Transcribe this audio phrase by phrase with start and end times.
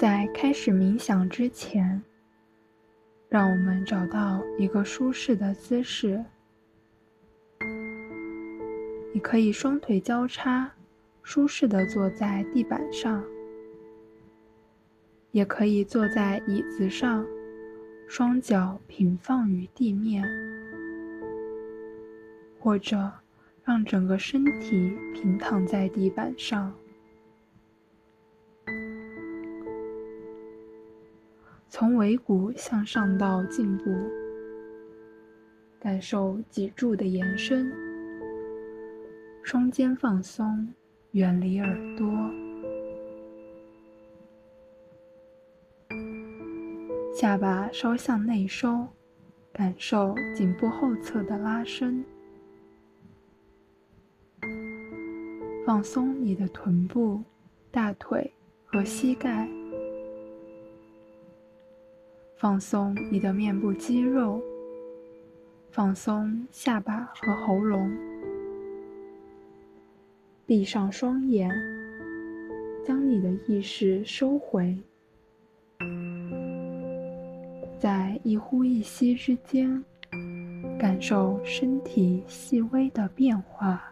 [0.00, 2.02] 在开始冥想之前，
[3.28, 6.24] 让我们找到一个舒适的姿势。
[9.12, 10.72] 你可以双腿交叉，
[11.22, 13.22] 舒适的坐在地板上；
[15.32, 17.22] 也可以坐在椅子上，
[18.08, 20.26] 双脚平放于地面，
[22.58, 23.12] 或者
[23.64, 26.72] 让整个身体平躺在地板上。
[31.80, 33.84] 从尾骨向上到颈部，
[35.80, 37.72] 感受脊柱的延伸，
[39.42, 40.68] 双肩放松，
[41.12, 42.06] 远离耳朵，
[47.14, 48.86] 下巴稍向内收，
[49.50, 52.04] 感受颈部后侧的拉伸，
[55.64, 57.22] 放松你的臀部、
[57.70, 58.30] 大腿
[58.66, 59.48] 和膝盖。
[62.40, 64.42] 放松你的面部肌肉，
[65.70, 67.92] 放松下巴和喉咙，
[70.46, 71.50] 闭上双眼，
[72.82, 74.74] 将你的意识收回，
[77.78, 79.84] 在一呼一吸之间，
[80.78, 83.84] 感受身体细微的变化。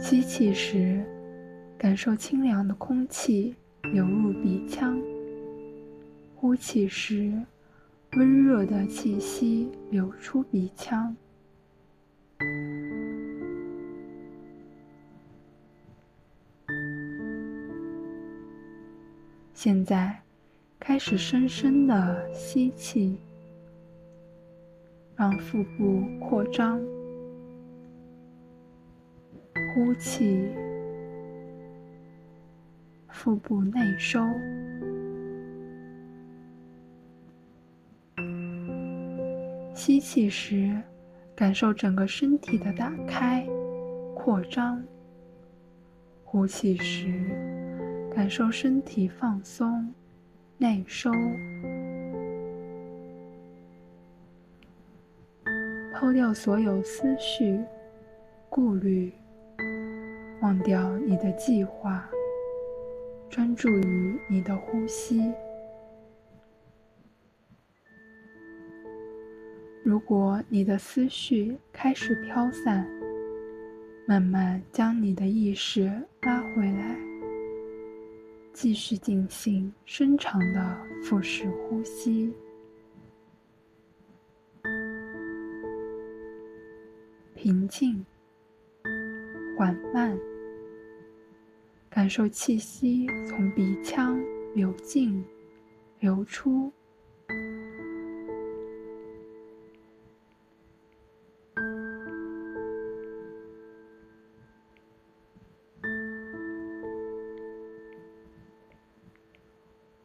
[0.00, 1.00] 吸气时。
[1.78, 3.54] 感受清凉的空气
[3.92, 5.00] 流入鼻腔，
[6.34, 7.32] 呼气时，
[8.16, 11.14] 温热的气息流出鼻腔。
[19.54, 20.20] 现在，
[20.80, 23.16] 开始深深的吸气，
[25.14, 26.80] 让腹部扩张，
[29.74, 30.48] 呼气。
[33.18, 34.20] 腹部内收，
[39.74, 40.80] 吸气时，
[41.34, 43.44] 感受整个身体的打开、
[44.14, 44.80] 扩张；
[46.22, 47.12] 呼气时，
[48.14, 49.92] 感受身体放松、
[50.56, 51.10] 内收。
[55.92, 57.58] 抛掉所有思绪、
[58.48, 59.12] 顾虑，
[60.40, 62.08] 忘掉你的计划。
[63.30, 65.32] 专注于你的呼吸。
[69.84, 72.86] 如果你的思绪开始飘散，
[74.06, 75.90] 慢慢将你的意识
[76.22, 76.96] 拉回来，
[78.52, 82.34] 继续进行深长的腹式呼吸，
[87.34, 88.04] 平静、
[89.56, 90.18] 缓慢。
[91.90, 94.20] 感受气息从鼻腔
[94.54, 95.24] 流进、
[96.00, 96.72] 流出。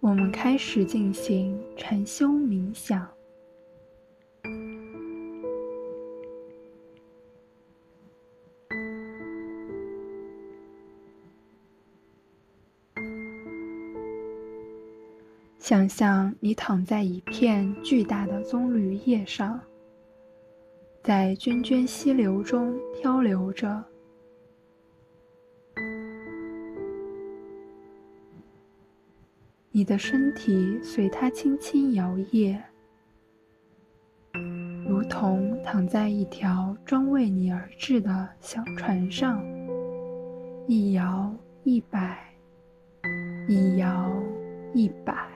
[0.00, 3.19] 我们开始进行禅修冥想。
[15.70, 19.60] 想象你躺在一片巨大的棕榈叶上，
[21.00, 23.84] 在涓涓溪流中漂流着。
[29.70, 32.60] 你的身体随它轻轻摇曳，
[34.88, 39.40] 如同躺在一条专为你而制的小船上，
[40.66, 41.32] 一摇
[41.62, 42.18] 一摆，
[43.46, 44.10] 一摇
[44.74, 45.30] 一摆。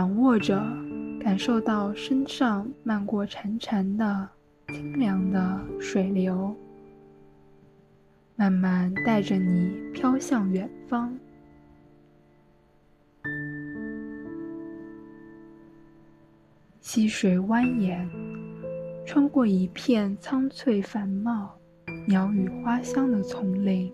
[0.00, 0.58] 仰卧着，
[1.20, 4.26] 感受到身上漫过潺潺的
[4.68, 6.56] 清凉的水流，
[8.34, 11.14] 慢慢带着你飘向远方。
[16.80, 18.08] 溪水蜿蜒，
[19.04, 21.54] 穿过一片苍翠繁茂、
[22.08, 23.92] 鸟语花香的丛林。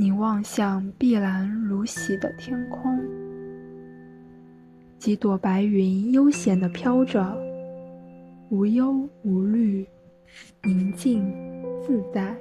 [0.00, 2.98] 你望向碧蓝如洗的天空，
[4.98, 7.36] 几朵白云悠闲地飘着，
[8.48, 9.86] 无忧无虑，
[10.62, 11.30] 宁静
[11.82, 12.34] 自在。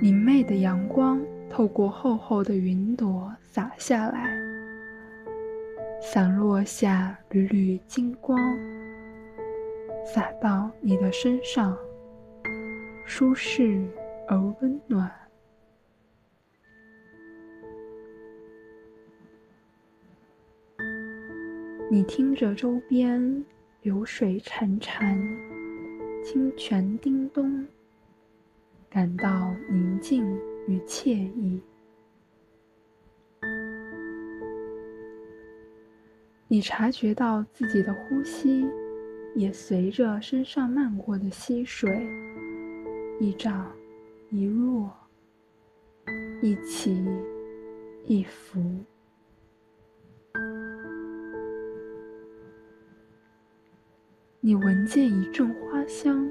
[0.00, 1.20] 明媚的阳光
[1.50, 4.30] 透过厚厚的云朵洒下来，
[6.00, 8.38] 散落下缕缕金光，
[10.04, 11.76] 洒到你的身上，
[13.06, 13.88] 舒适
[14.28, 15.10] 而温暖。
[21.90, 23.44] 你听着周边
[23.82, 25.16] 流水潺潺，
[26.24, 27.66] 清泉叮咚，
[28.90, 30.26] 感到宁静
[30.66, 31.62] 与惬意。
[36.48, 38.66] 你察觉到自己的呼吸
[39.34, 41.90] 也随着身上漫过的溪水
[43.18, 43.72] 一涨
[44.30, 44.90] 一落，
[46.42, 47.02] 一起
[48.06, 48.60] 一伏。
[54.40, 56.28] 你闻见一阵花香，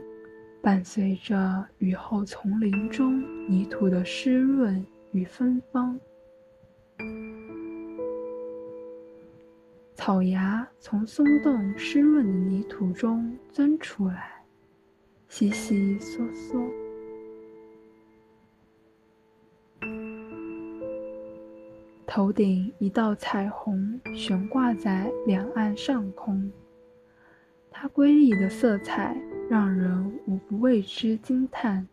[0.62, 6.00] 伴随着雨后丛林中泥土的湿润与芬芳。
[10.04, 14.32] 草芽从松动湿润的泥土中钻出来，
[15.30, 16.68] 悉悉嗦嗦。
[22.08, 26.52] 头顶一道彩虹悬挂在两岸上空。
[27.70, 29.16] 它瑰丽的色彩
[29.52, 31.88] 让人无不为之惊叹。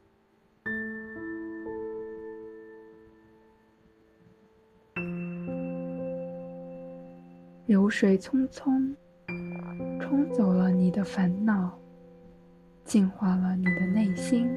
[7.68, 8.94] 流水匆匆，
[10.00, 11.78] 冲走了你的烦恼，
[12.82, 14.48] 净化了你的内心。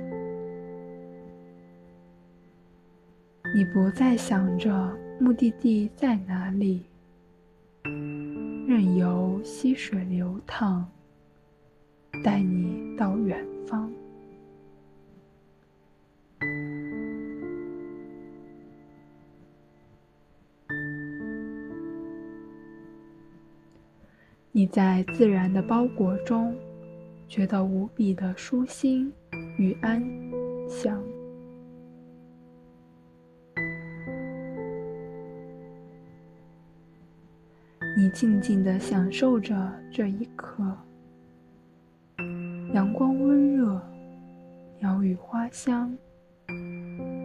[3.54, 6.86] 你不再想着目的地在哪里，
[8.66, 10.90] 任由溪水流淌。
[12.24, 13.92] 带你到远方，
[24.62, 26.56] 你在自然的包裹中，
[27.28, 29.12] 觉得无比的舒心
[29.58, 30.00] 与安
[30.70, 31.04] 详。
[37.98, 40.64] 你静静的享受着这一刻。
[42.72, 43.82] 阳光温热，
[44.80, 45.92] 鸟语花香，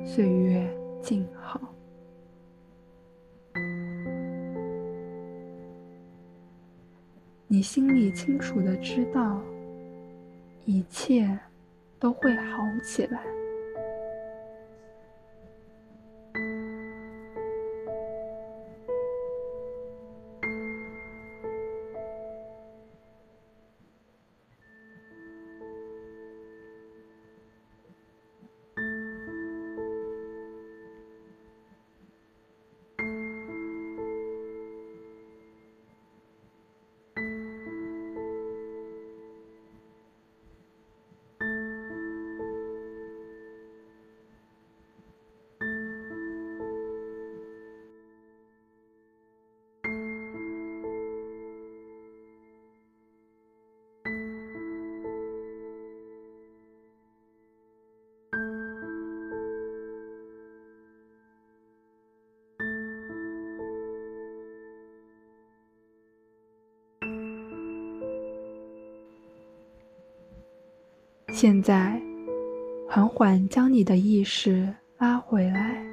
[0.06, 1.60] 岁月静好。
[7.56, 9.40] 你心里清楚的知道，
[10.66, 11.26] 一切
[11.98, 13.18] 都会好起来。
[71.38, 72.00] 现在，
[72.88, 75.84] 缓缓将你的意识拉回来，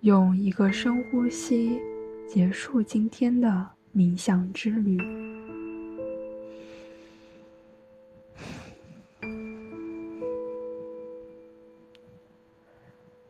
[0.00, 1.78] 用一个深呼吸
[2.26, 4.96] 结束今天的冥想之旅。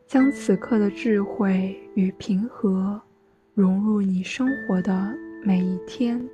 [0.07, 3.01] 将此刻的智慧与平和
[3.53, 6.25] 融入你生活的每一天。